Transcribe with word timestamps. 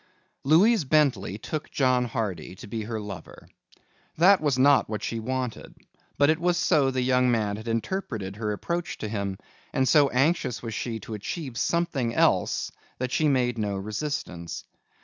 Louise 0.43 0.83
Bentley 0.83 1.37
took 1.37 1.69
John 1.69 2.05
Hardy 2.05 2.55
to 2.55 2.65
be 2.65 2.85
her 2.85 2.99
lover. 2.99 3.47
That 4.17 4.41
was 4.41 4.57
not 4.57 4.89
what 4.89 5.03
she 5.03 5.19
wanted 5.19 5.75
but 6.17 6.31
it 6.31 6.39
was 6.39 6.57
so 6.57 6.89
the 6.89 7.03
young 7.03 7.29
man 7.29 7.55
had 7.55 7.67
interpreted 7.67 8.37
her 8.37 8.51
approach 8.51 8.97
to 8.97 9.07
him, 9.07 9.37
and 9.71 9.87
so 9.87 10.09
anxious 10.09 10.63
was 10.63 10.73
she 10.73 10.99
to 11.01 11.13
achieve 11.13 11.55
something 11.55 12.15
else 12.15 12.71
that 12.97 13.11
she 13.11 13.27
made 13.27 13.59
no 13.59 13.75
resistance. 13.77 14.65